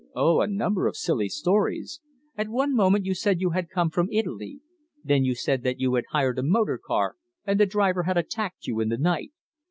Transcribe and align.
"Oh! 0.15 0.41
a 0.41 0.47
number 0.47 0.87
of 0.87 0.97
silly 0.97 1.29
stories. 1.29 2.01
At 2.35 2.49
one 2.49 2.75
moment 2.75 3.05
you 3.05 3.13
said 3.13 3.39
you 3.39 3.51
had 3.51 3.69
come 3.69 3.91
from 3.91 4.09
Italy. 4.11 4.59
Then 5.03 5.23
you 5.23 5.35
said 5.35 5.61
that 5.61 5.79
you 5.79 5.93
had 5.93 6.05
hired 6.09 6.39
a 6.39 6.43
motor 6.43 6.79
car 6.83 7.17
and 7.45 7.59
the 7.59 7.67
driver 7.67 8.01
had 8.01 8.17
attacked 8.17 8.65
you 8.65 8.79
in 8.79 8.89
the 8.89 8.97
night. 8.97 9.31